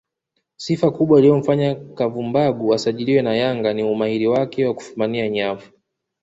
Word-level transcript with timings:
Sifa 0.55 0.91
kubwa 0.91 1.19
iliyomfanya 1.19 1.75
Kavumbagu 1.75 2.73
asajiliwe 2.73 3.21
na 3.21 3.33
Yanga 3.35 3.73
ni 3.73 3.83
umahiri 3.83 4.27
wake 4.27 4.65
wa 4.65 4.73
kufumania 4.73 5.29
nyavu 5.29 5.69